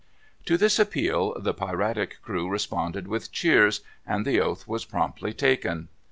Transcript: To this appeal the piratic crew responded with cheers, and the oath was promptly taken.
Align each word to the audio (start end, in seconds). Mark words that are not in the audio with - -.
To 0.45 0.57
this 0.57 0.79
appeal 0.79 1.39
the 1.39 1.53
piratic 1.53 2.23
crew 2.23 2.49
responded 2.49 3.07
with 3.07 3.31
cheers, 3.31 3.81
and 4.03 4.25
the 4.25 4.41
oath 4.41 4.67
was 4.67 4.83
promptly 4.83 5.31
taken. 5.31 5.89